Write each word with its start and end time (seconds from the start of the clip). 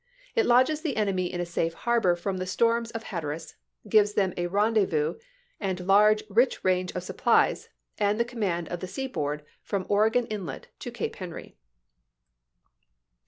It 0.33 0.47
lodges 0.47 0.81
the 0.81 0.97
enemy 0.97 1.31
in 1.31 1.39
a 1.39 1.45
safe 1.45 1.75
harbor 1.75 2.09
of 2.09 2.17
c 2.17 2.21
onfJd 2.21 2.21
^ 2.21 2.23
from 2.23 2.37
the 2.37 2.47
storms 2.47 2.89
of 2.89 3.03
Hatteras, 3.03 3.53
gives 3.87 4.15
them 4.15 4.33
a 4.35 4.47
rendez 4.47 4.87
*^of 4.87 4.89
Kqi^rlJ*^ 4.89 5.13
vous, 5.17 5.21
and 5.59 5.79
large, 5.87 6.23
rich 6.27 6.63
range 6.63 6.91
of 6.93 7.03
supplies, 7.03 7.69
and 7.99 8.19
the 8.19 8.23
^^w!k\^^' 8.25 8.29
command 8.31 8.67
of 8.69 8.79
the 8.79 8.87
seaboard 8.87 9.43
from 9.61 9.85
Oregon 9.89 10.25
Inlet 10.25 10.69
to 10.79 10.89
p. 10.91 11.03
188.' 11.03 11.07
Cape 11.11 11.15
Henry." 11.17 11.55